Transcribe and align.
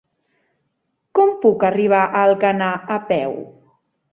Com 1.19 1.29
puc 1.45 1.65
arribar 1.71 2.01
a 2.07 2.25
Alcanar 2.31 2.73
a 2.97 3.01
peu? 3.13 3.37